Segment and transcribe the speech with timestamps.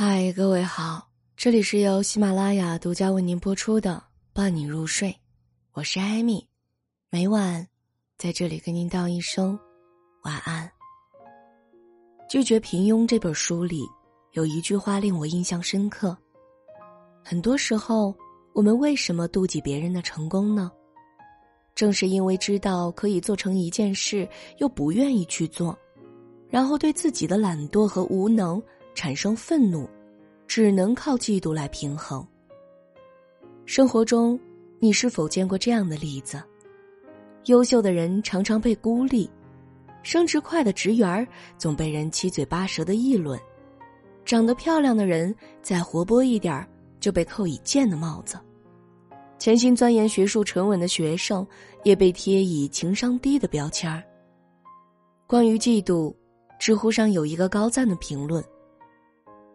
[0.00, 3.94] 嗨，各位好，这里是由喜马拉雅独家为您播出的
[4.32, 5.08] 《伴你入睡》，
[5.72, 6.46] 我是艾米，
[7.10, 7.66] 每晚
[8.16, 9.58] 在这里跟您道一声
[10.22, 10.64] 晚安。
[12.30, 13.82] 《拒绝平庸》这本书里
[14.34, 16.16] 有一句话令我印象深刻：
[17.24, 18.14] 很多时候，
[18.54, 20.70] 我们为什么妒忌别人的成功呢？
[21.74, 25.76] 正是因为知道可以做成一件事，又不愿意去做，
[26.48, 28.62] 然后对自己的懒惰和无能。
[28.98, 29.88] 产生愤怒，
[30.48, 32.26] 只能靠嫉妒来平衡。
[33.64, 34.36] 生活中，
[34.80, 36.42] 你是否见过这样的例子？
[37.44, 39.30] 优秀的人常常被孤立，
[40.02, 41.24] 升职快的职员
[41.56, 43.38] 总被人七嘴八舌的议论，
[44.24, 48.36] 长得漂亮的人再活泼一点就被扣以贱的帽子，
[49.38, 51.46] 潜心钻研学术沉稳的学生
[51.84, 54.02] 也被贴以情商低的标签儿。
[55.24, 56.12] 关于嫉妒，
[56.58, 58.44] 知乎上有一个高赞的评论。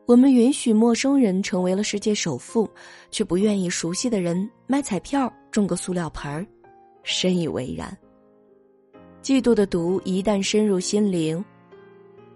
[0.05, 2.70] 我们允许陌生人成为了世界首富，
[3.09, 6.45] 却不愿意熟悉的人买彩票中个塑料盆儿，
[7.03, 7.97] 深以为然。
[9.22, 11.44] 嫉妒的毒一旦深入心灵，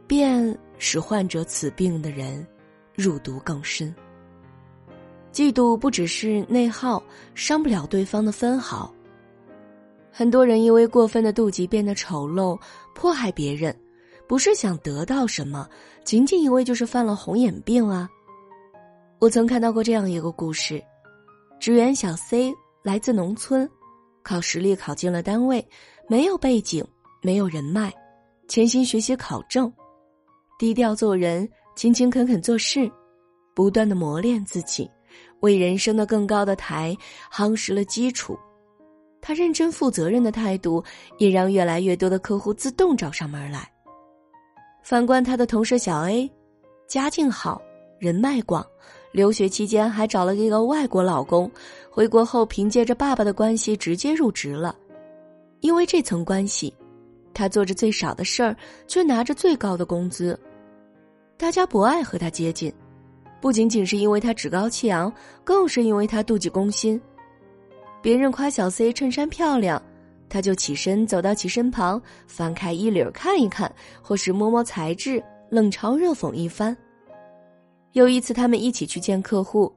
[0.07, 2.47] 便使患者此病的人
[2.95, 3.93] 入毒更深。
[5.33, 7.03] 嫉妒不只是内耗，
[7.35, 8.93] 伤不了对方的分毫。
[10.09, 12.57] 很多人因为过分的妒忌变得丑陋，
[12.95, 13.77] 迫害别人。
[14.27, 15.67] 不是想得到什么，
[16.03, 18.09] 仅仅因为就是犯了红眼病啊！
[19.19, 20.83] 我曾看到过这样一个故事：
[21.59, 23.67] 职员小 C 来自农村，
[24.23, 25.65] 靠实力考进了单位，
[26.09, 26.85] 没有背景，
[27.21, 27.93] 没有人脉，
[28.49, 29.71] 潜心学习考证，
[30.59, 32.91] 低调做人，勤勤恳恳做事，
[33.55, 34.89] 不断的磨练自己，
[35.39, 36.95] 为人生的更高的台
[37.31, 38.37] 夯实了基础。
[39.21, 40.83] 他认真负责任的态度，
[41.17, 43.71] 也让越来越多的客户自动找上门来。
[44.87, 46.31] 反观他的同事小 A，
[46.87, 47.61] 家境好，
[47.99, 48.65] 人脉广，
[49.11, 51.51] 留学期间还找了一个外国老公，
[51.91, 54.73] 回国后凭借着爸爸的关系直接入职了。
[55.59, 56.73] 因为这层关系，
[57.33, 58.55] 他做着最少的事儿，
[58.87, 60.39] 却拿着最高的工资。
[61.35, 62.73] 大家不爱和他接近，
[63.41, 65.11] 不仅仅是因为他趾高气扬，
[65.43, 66.97] 更是因为他妒忌攻心。
[68.01, 69.83] 别人夸小 C 衬衫漂亮。
[70.29, 76.75] 他就起身走到其身旁，翻开衣领看一看，或是摸摸材质，冷嘲热讽一番。
[77.93, 79.73] 有一次，他们一起去见客户，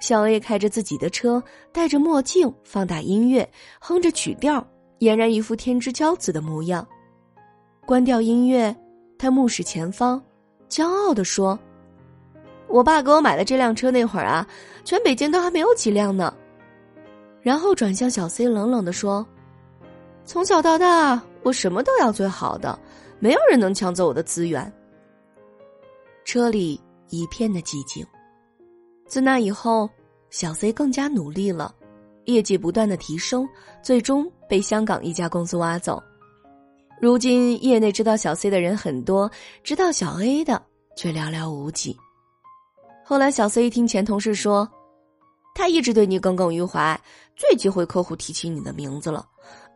[0.00, 3.48] 小 A 开着自己的车，戴着墨镜，放大音乐，
[3.80, 4.66] 哼着曲调，
[5.00, 6.86] 俨然一副天之骄子的模样。
[7.86, 8.74] 关掉音乐，
[9.18, 10.20] 他目视前方，
[10.68, 11.58] 骄傲地说
[12.66, 14.46] ：“我爸给我买的这辆车那会儿啊，
[14.84, 16.34] 全北京都还没有几辆呢。”
[17.42, 19.26] 然后转向小 C，冷冷地说。
[20.24, 22.78] 从小到大，我什么都要最好的，
[23.18, 24.72] 没有人能抢走我的资源。
[26.24, 28.06] 车里一片的寂静。
[29.06, 29.90] 自那以后，
[30.30, 31.74] 小 C 更加努力了，
[32.24, 33.46] 业绩不断的提升，
[33.82, 36.02] 最终被香港一家公司挖走。
[37.00, 39.30] 如今，业内知道小 C 的人很多，
[39.64, 40.62] 知道小 A 的
[40.96, 41.98] 却寥寥无几。
[43.04, 44.66] 后来，小 C 一听前同事说，
[45.54, 46.98] 他一直对你耿耿于怀，
[47.36, 49.26] 最忌讳客户提起你的名字了。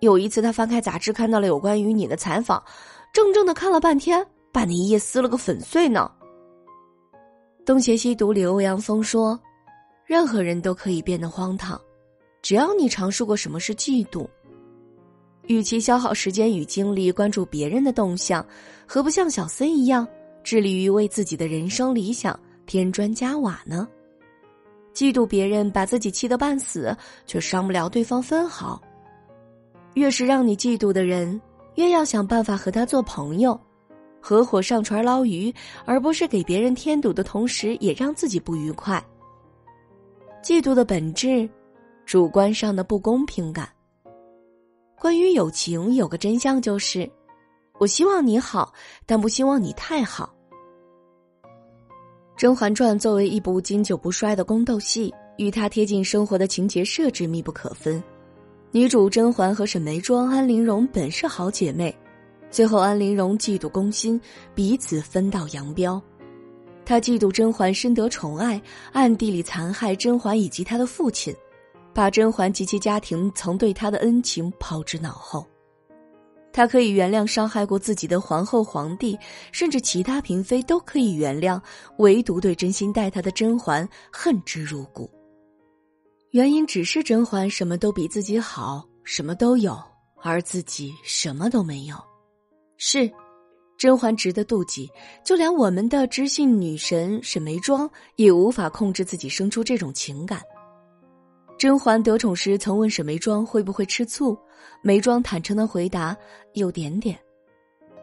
[0.01, 2.63] 有一次，他翻开杂志，看到了有关于你的采访，
[3.15, 6.11] 怔怔的看了半天，把那一页撕了个粉碎呢。
[7.65, 9.41] 东邪西毒里，欧阳锋说
[10.07, 11.81] ：“任何人都可以变得荒唐，
[12.43, 14.29] 只要你尝试过什么是嫉妒。
[15.49, 18.47] 与其消耗时间与精力关注别人的动向，
[18.87, 20.07] 何不像小森一样，
[20.45, 23.89] 致力于为自己的人生理想添砖加瓦呢？
[24.95, 26.97] 嫉妒别人，把自己气得半死，
[27.27, 28.81] 却伤不了对方分毫。”
[29.97, 31.41] 越是让你嫉妒的人，
[31.77, 33.59] 越要想办法和他做朋友，
[34.21, 35.53] 合伙上船捞鱼，
[35.87, 39.03] 而不是给别人添堵的同时也让自己不愉快。
[40.43, 41.49] 嫉妒的本质，
[42.05, 43.67] 主观上的不公平感。
[45.01, 47.11] 关于友情，有个真相就是，
[47.79, 48.75] 我希望你好，
[49.07, 50.31] 但不希望你太好。
[52.39, 58.03] 《甄嬛传》作为一部经久不衰的宫斗戏，与它贴近生活的情节设置密不可分。
[58.77, 61.97] 女主甄嬛和沈眉庄、安陵容本是好姐妹，
[62.51, 64.21] 最后安陵容嫉妒攻心，
[64.55, 65.99] 彼此分道扬镳。
[66.85, 68.61] 她嫉妒甄嬛深得宠爱，
[68.93, 71.35] 暗地里残害甄嬛以及她的父亲，
[71.95, 75.47] 把甄嬛及其家庭曾对她的恩情抛之脑后。
[76.53, 79.19] 她可以原谅伤害过自己的皇后、皇帝，
[79.53, 81.59] 甚至其他嫔妃都可以原谅，
[81.97, 85.11] 唯独对真心待她的甄嬛恨之入骨。
[86.37, 89.75] 原因只是甄嬛什么都比自己好，什么都有，
[90.23, 91.97] 而自己什么都没有。
[92.77, 93.11] 是，
[93.79, 94.87] 甄嬛值得妒忌，
[95.25, 100.43] 就连我们的知性女神沈眉庄也无法控制自己生出这种情感。
[101.57, 104.39] 甄嬛得宠时曾问沈眉庄会不会吃醋，
[104.83, 106.15] 眉庄坦诚的回答
[106.53, 107.19] 有点点。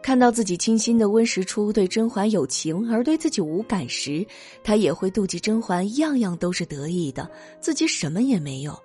[0.04, 4.24] 看到自己倾心的温实初对甄嬛有情而对自己无感时，
[4.62, 7.28] 他也会妒忌甄嬛样样都是得意的，
[7.62, 8.78] 自己什么也没有。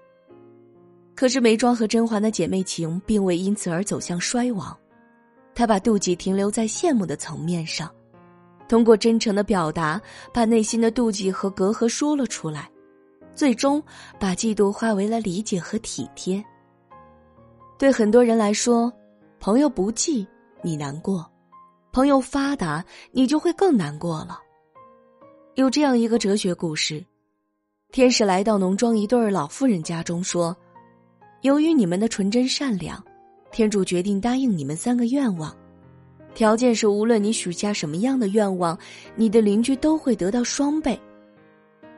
[1.16, 4.74] 可是眉庄和甄嬛的姐妹情并未因此而走向衰亡。
[5.56, 7.92] 他把妒忌停留在羡慕的层面上，
[8.68, 10.00] 通过真诚的表达，
[10.32, 12.70] 把内心的妒忌和隔阂说了出来，
[13.34, 13.82] 最终
[14.20, 16.40] 把嫉妒化为了理解和体贴。
[17.76, 18.92] 对很多人来说，
[19.40, 20.24] 朋友不济
[20.62, 21.30] 你难过，
[21.92, 24.38] 朋友发达你就会更难过了。
[25.54, 27.04] 有这样一个哲学故事：
[27.92, 30.56] 天使来到农庄一对老妇人家中，说
[31.42, 33.02] ：“由于你们的纯真善良。”
[33.50, 35.56] 天主决定答应你们三个愿望，
[36.34, 38.78] 条件是无论你许下什么样的愿望，
[39.16, 41.00] 你的邻居都会得到双倍。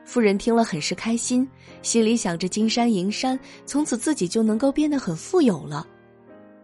[0.05, 1.47] 夫人听了很是开心，
[1.83, 5.85] 心里想着金山银山，从此自己就能够变得很富有了。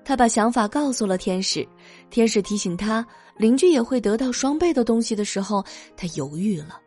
[0.06, 1.66] 他把想法告诉了天使，
[2.08, 3.04] 天使提醒他
[3.36, 5.62] 邻居也会得到双倍的东西的时候，
[5.96, 6.80] 他犹豫了，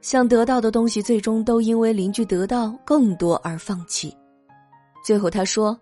[0.00, 4.14] 想得到的东西最终都因为邻居得到更多而放弃。
[5.06, 5.78] 最后他说。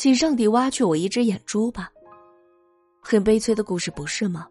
[0.00, 1.90] 请上帝挖去我一只眼珠吧。
[3.02, 4.46] 很悲催的故事，不是吗？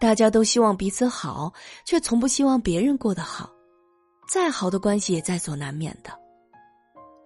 [0.00, 1.52] 大家都希望彼此好，
[1.84, 3.50] 却从不希望别人过得好。
[4.26, 6.10] 再好的关系也在所难免的。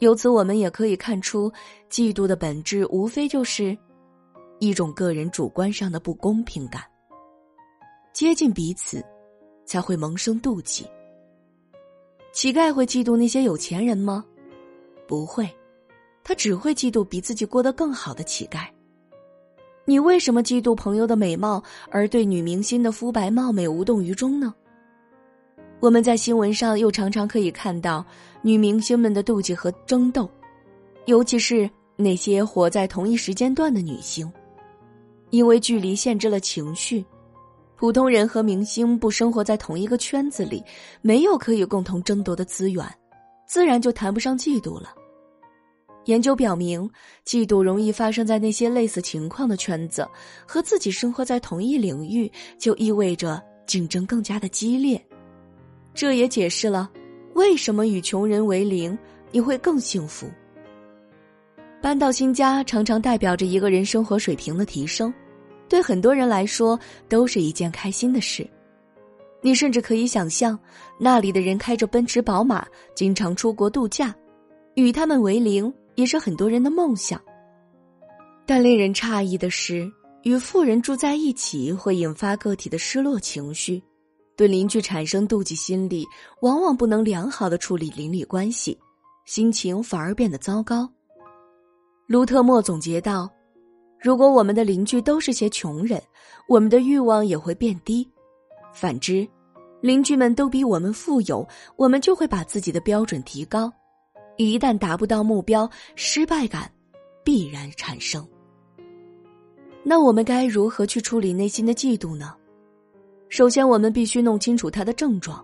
[0.00, 1.52] 由此，我们也可以看出，
[1.90, 3.76] 嫉妒的本质无非就是
[4.58, 6.82] 一种个人主观上的不公平感。
[8.12, 9.04] 接近彼此，
[9.64, 10.86] 才会萌生妒忌。
[12.32, 14.24] 乞丐会嫉妒那些有钱人吗？
[15.06, 15.48] 不会。
[16.22, 18.66] 他只会嫉妒比自己过得更好的乞丐。
[19.84, 24.54] 你为什么嫉妒朋友的美貌，而对女明星的肤白貌美无动于衷呢？
[25.80, 28.04] 我们在新闻上又常常可以看到
[28.42, 30.30] 女明星们的妒忌和争斗，
[31.06, 34.30] 尤其是那些活在同一时间段的女星，
[35.30, 37.02] 因为距离限制了情绪，
[37.76, 40.62] 普通人和明星不生活在同一个圈子里，
[41.00, 42.84] 没有可以共同争夺的资源，
[43.46, 44.90] 自然就谈不上嫉妒了。
[46.04, 46.90] 研究表明，
[47.24, 50.06] 嫉妒容易发生在那些类似情况的圈子，
[50.46, 55.02] 和自己生活在同一领域，就意味着竞争更加的激烈。
[55.94, 56.90] 这也解释了
[57.34, 58.96] 为什么与穷人为邻
[59.30, 60.30] 你会更幸福。
[61.80, 65.12] 搬到新家常常代表着一个人生活水平的提升，
[65.68, 66.78] 对很多人来说
[67.08, 68.48] 都是一件开心的事。
[69.42, 70.58] 你甚至可以想象，
[70.98, 74.14] 那里的人开着奔驰宝马，经常出国度假，
[74.74, 75.72] 与他们为邻。
[75.96, 77.20] 也是很多人的梦想，
[78.46, 79.90] 但令人诧异的是，
[80.22, 83.82] 与富人住在一起会引发个体的失落情绪，
[84.40, 86.02] 对邻居产生妒忌心理，
[86.40, 88.74] 往往不能良好的处理邻里关系，
[89.26, 90.90] 心情反而变得糟糕。
[92.06, 93.28] 卢特莫总结道
[94.00, 96.02] ：“如果我们的邻居都是些穷人，
[96.48, 98.02] 我们的欲望也会变低；
[98.72, 99.28] 反之，
[99.82, 101.46] 邻居们都比我们富有，
[101.76, 103.70] 我们就会把自己的标准提高。”
[104.40, 106.72] 一旦达不到目标，失败感
[107.22, 108.26] 必然产生。
[109.82, 112.34] 那我们该如何去处理内心的嫉妒呢？
[113.30, 115.42] 首先，我们必须弄清楚他的症状。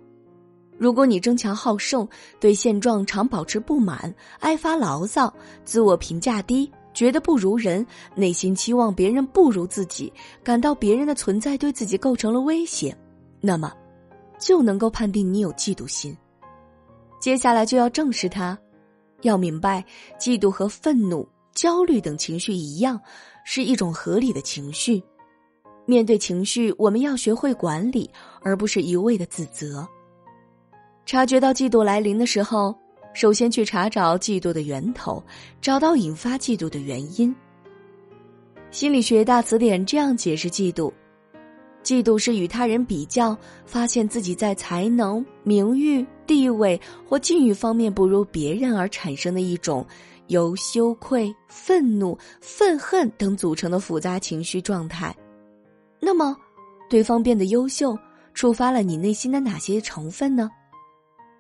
[0.76, 2.06] 如果你争强好胜，
[2.40, 5.32] 对现状常保持不满，爱发牢骚，
[5.64, 10.12] 自我评价低，觉得不如人，内心期望别人不如自己，
[10.42, 12.94] 感到别人的存在对自己构成了威胁，
[13.40, 13.72] 那么，
[14.36, 16.14] 就能够判定你有嫉妒心。
[17.20, 18.58] 接下来就要正视它。
[19.22, 19.82] 要明白，
[20.20, 23.00] 嫉妒和愤怒、焦虑等情绪一样，
[23.44, 25.02] 是一种合理的情绪。
[25.86, 28.10] 面对情绪，我们要学会管理，
[28.42, 29.86] 而不是一味的自责。
[31.06, 32.74] 察觉到嫉妒来临的时候，
[33.14, 35.22] 首先去查找嫉妒的源头，
[35.60, 37.34] 找到引发嫉妒的原因。
[38.72, 40.92] 心理学大词典这样解释嫉妒。
[41.84, 46.78] 嫉妒是与他人比较，发现自己在才能、名誉、地位
[47.08, 49.86] 或境遇方面不如别人而产生的一种
[50.26, 55.14] 由羞愧、愤怒、愤恨等组成的复杂情绪状态。
[56.06, 56.36] 那么，
[56.88, 57.98] 对方变得优秀，
[58.32, 60.48] 触发了你内心的哪些成分呢？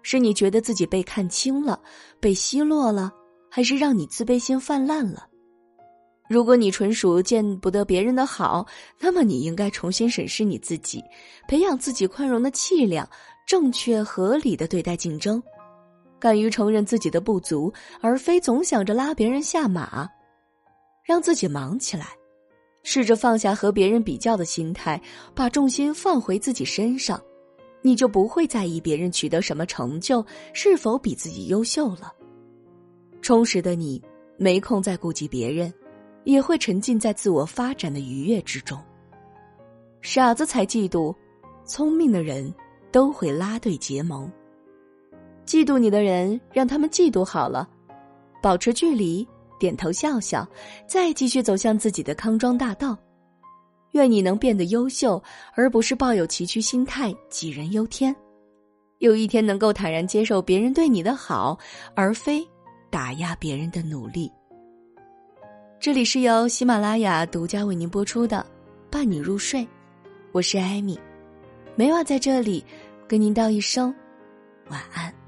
[0.02, 1.80] 是你觉得自己被看清了、
[2.18, 3.12] 被奚落了，
[3.48, 5.28] 还是让你自卑心泛滥了？
[6.28, 8.66] 如果你纯属见不得别人的好，
[8.98, 11.00] 那么你应该重新审视你自己，
[11.46, 13.08] 培养自己宽容的气量，
[13.46, 15.40] 正确合理的对待竞争，
[16.18, 20.08] 敢于承认自己的不足，而非总想着拉别人下马，
[21.04, 22.08] 让自己忙起来，
[22.88, 24.98] 试着放下和别人比较的心态，
[25.34, 27.20] 把重心放回自己身上，
[27.82, 32.12] 你就不会在意别人取得什么成就，是否比自己优秀了。
[33.20, 34.00] 充实的你，
[34.38, 35.74] 没空再顾及别人，
[36.22, 38.80] 也会沉浸在自我发展的愉悦之中。
[40.00, 41.12] 傻子才嫉妒，
[41.64, 42.54] 聪明的人
[42.92, 44.30] 都会拉对结盟。
[45.44, 47.68] 嫉妒你的人，让他们嫉妒好了，
[48.40, 49.26] 保持距离。
[49.58, 50.46] 点头笑笑，
[50.86, 52.96] 再继续走向自己的康庄大道。
[53.92, 55.22] 愿你能变得优秀，
[55.54, 58.14] 而不是抱有崎岖心态、杞人忧天。
[58.98, 61.58] 有一天能够坦然接受别人对你的好，
[61.94, 62.46] 而非
[62.90, 64.30] 打压别人的努力。
[65.78, 68.44] 这里是由喜马拉雅独家为您播出的
[68.90, 69.60] 《伴你入睡》，
[70.32, 70.98] 我是艾米，
[71.74, 72.64] 每晚在这里
[73.06, 73.94] 跟您道一声
[74.68, 75.25] 晚安。